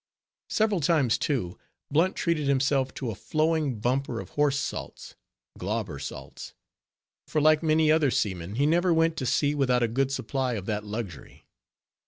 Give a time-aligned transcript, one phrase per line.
[0.49, 1.59] Several times, too,
[1.91, 5.13] Blunt treated himself to a flowing bumper of horse salts
[5.59, 6.55] (Glauber salts);
[7.27, 10.65] for like many other seamen, he never went to sea without a good supply of
[10.65, 11.45] that luxury.